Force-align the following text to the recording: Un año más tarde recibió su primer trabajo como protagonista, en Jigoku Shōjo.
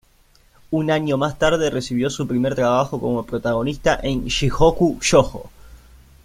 Un 0.71 0.89
año 0.89 1.15
más 1.17 1.37
tarde 1.37 1.69
recibió 1.69 2.09
su 2.09 2.25
primer 2.27 2.55
trabajo 2.55 2.99
como 2.99 3.23
protagonista, 3.23 3.99
en 4.01 4.27
Jigoku 4.27 4.97
Shōjo. 4.99 5.51